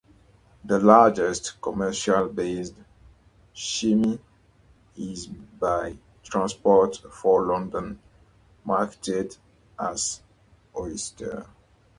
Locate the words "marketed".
8.65-9.37